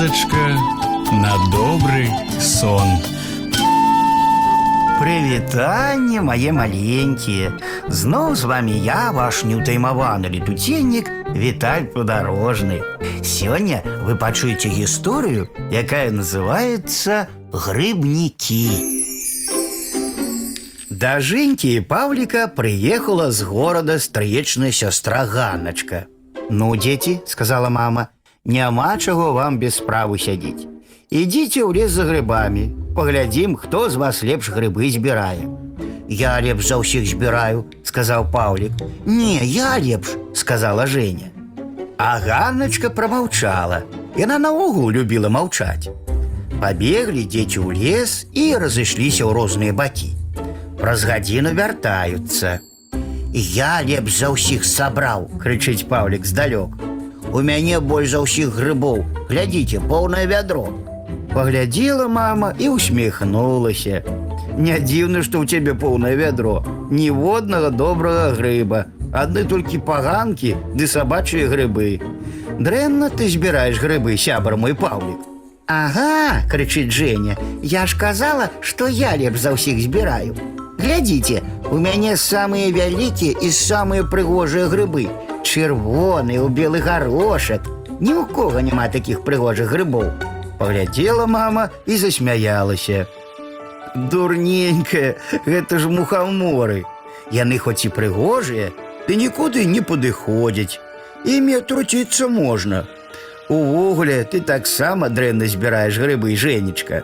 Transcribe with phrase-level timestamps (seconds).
[0.00, 0.56] казачка
[1.12, 2.08] на добрый
[2.40, 2.88] сон.
[4.98, 7.52] Прывітанне мае маленькія
[7.84, 12.80] Зноў з вами я ваш неўтаймаваны летуценнік Віталь падарожны
[13.20, 18.64] Сёння вы пачуеце гісторыю, якая называецца грыбнікі
[20.88, 26.06] Да Жэнькі і Павліка прыехала з горада стрыечная сястра Ганначка
[26.48, 28.08] Ну, дзеці, сказала мама,
[28.44, 30.66] няма чаго вам без справу сядзець
[31.10, 35.46] Ідзіце ў лес за грыбамі Паглядзім, хто з вас лепш грыбы збірае
[36.08, 38.74] Я лепш за ўсіх збіраю, сказаў Паўлік
[39.06, 41.30] Не, я лепш, сказала Женя
[41.98, 43.82] А Ганначка прамаўчала
[44.18, 45.90] Яна наогул любіла маўчаць
[46.58, 50.10] Пабеглі дзеці ў лес і разышліся ў розныя бакі
[50.74, 52.58] Праз гадзіну вяртаюцца
[53.30, 56.89] Я лепш за ўсіх сабраў, крычыць Паўлік здалёк
[57.32, 60.68] У мяне больш за ўсіх грыбоў Глядзіце, поўнае вядро
[61.36, 64.00] Паглядзела мама і усміхнулася.
[64.56, 71.44] Не дзіўна, што ў цябе поўнае вядро, ніводнага добрага грыба, адны толькі паганкі ды сабачыя
[71.52, 72.00] грыбы.
[72.56, 75.28] Дрэнна ты збіраеш грыбы, сябар мой паўлік.
[75.68, 80.32] Ага, крычыць Женя, я ж казала, што я лепш за ўсіх збіраю.
[80.80, 85.10] Глядзіце, у мяне самыя вялікія і самыя прыгожыя грыбы.
[85.42, 87.66] Чырвоны, у белы гарошак.
[88.00, 90.12] Ні ў кого няма такіх прыгожых грыбоў.
[90.58, 93.06] Паглядзела мама і засмяялася.
[93.94, 96.84] Дурненькая, гэта ж мухаморы.
[97.32, 98.72] Яны хоць і прыгожыя,
[99.08, 100.78] ды нікуды не падыходзяць.
[101.24, 102.84] Імі труціцца можна.
[103.48, 107.02] Увогуле ты таксама дрэнна збіраеш грыбы, Жэнечка.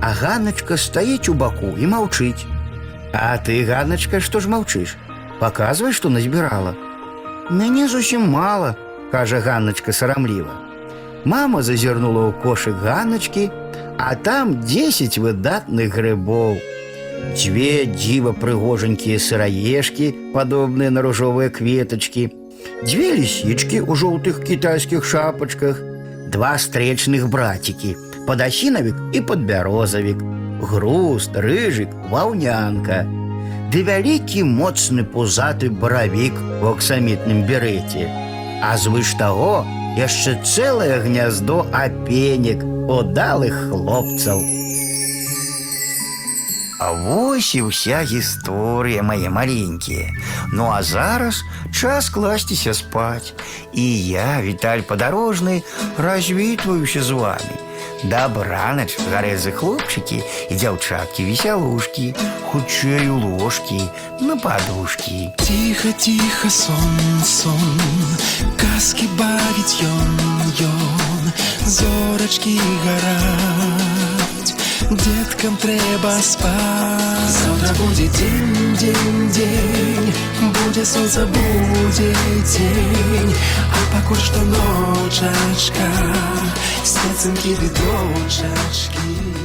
[0.00, 2.46] А Ганначка стаіць у баку і маўчыць.
[3.12, 4.96] А ты, Ганначка, што ж маўчыш?
[5.38, 6.74] Паказвай, што назбірала.
[7.50, 8.74] Мяне зусім мала,
[9.12, 10.54] кажа Ганначка сарамліва.
[11.24, 13.48] Мама зазірнула ў кошык ганачкі,
[13.96, 16.60] а там 10 выдатных грыбоў.
[17.32, 22.28] Дзве дзіва прыгожанькія сыраежкі, падобныя на ружовыя кветачкі,
[22.84, 25.80] дзве лісічкі ў жоўтых кітайскіх шапачках,
[26.28, 27.96] два стречных брацікі,
[28.28, 30.20] падасінавік і падбярозавік,
[30.60, 33.04] груст, рыжык, ваўнянка.
[33.72, 38.06] Ды вялікі моцны пузаты баравік у аксамітным берэце.
[38.62, 39.66] А звыш таго,
[39.98, 44.38] яшчэ цэлае гняздо апенек удалых хлопцаў.
[46.78, 50.10] А вось і ўся гісторыя мае маленькія.
[50.52, 51.42] Ну а зараз
[51.72, 53.32] час класціся спаць.
[53.72, 55.62] І я, Віталь падарожны,
[55.98, 57.54] развітваюся з вами.
[58.04, 60.20] Дабранач, гарэзы хлопчыкі
[60.50, 62.12] і дзяўчаткі весялушкі,
[62.52, 63.80] хутчэй у ложкі,
[64.20, 65.32] на падушкі.
[65.40, 67.80] Тихо, тихо, сон, сон,
[68.60, 70.12] казки бавіць ён,
[70.68, 71.32] ён,
[71.64, 74.52] зорачкі гараць.
[74.90, 77.32] Деткам трэба спаць.
[77.40, 79.17] Заўтра будзе дзень, дзень, дзень,
[80.79, 82.13] будзе сонца, будзе
[82.45, 83.33] дзень,
[83.67, 85.89] а пакуль што ночачка,
[86.83, 89.38] спецынкі ды дочачкі.